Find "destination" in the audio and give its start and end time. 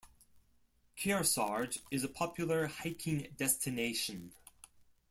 3.37-4.33